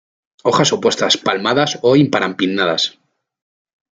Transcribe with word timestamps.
Hojas 0.43 0.73
opuestas, 0.73 1.17
palmadas 1.17 1.77
o 1.83 1.95
imparipinnadas. 1.95 2.97